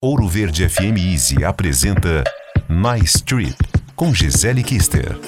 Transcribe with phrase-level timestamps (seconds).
[0.00, 2.22] Ouro Verde FM Easy apresenta
[2.68, 3.56] Nice Trip
[3.96, 5.18] com Gisele Kister.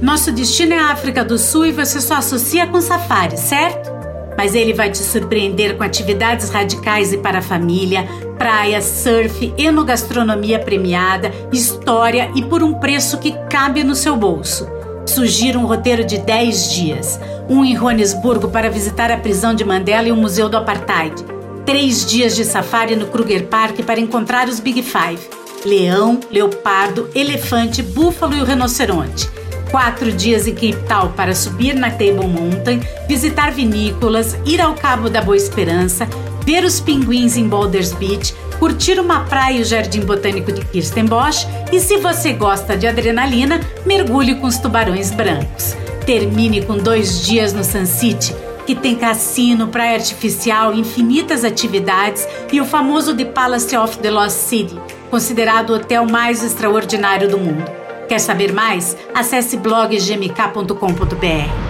[0.00, 3.90] Nosso destino é a África do Sul e você só associa com safari, certo?
[4.38, 8.06] Mas ele vai te surpreender com atividades radicais e para a família,
[8.38, 14.68] praia, surf, enogastronomia premiada, história e por um preço que cabe no seu bolso.
[15.04, 17.18] Sugiro um roteiro de 10 dias.
[17.48, 21.39] Um em Joanesburgo para visitar a prisão de Mandela e o Museu do Apartheid
[21.70, 25.20] Três dias de safari no Kruger Park para encontrar os Big Five:
[25.64, 29.30] leão, leopardo, elefante, búfalo e o rinoceronte.
[29.70, 35.08] Quatro dias em Cape Town para subir na Table Mountain, visitar vinícolas, ir ao Cabo
[35.08, 36.08] da Boa Esperança,
[36.44, 41.46] ver os pinguins em Boulders Beach, curtir uma praia e o Jardim Botânico de Kirstenbosch
[41.70, 45.76] e, se você gosta de adrenalina, mergulhe com os tubarões brancos.
[46.04, 48.34] Termine com dois dias no Sun City
[48.66, 54.36] que tem cassino, praia artificial, infinitas atividades e o famoso The Palace of the Lost
[54.36, 54.78] City,
[55.10, 57.70] considerado o hotel mais extraordinário do mundo.
[58.08, 58.96] Quer saber mais?
[59.14, 61.69] Acesse bloggmk.com.br.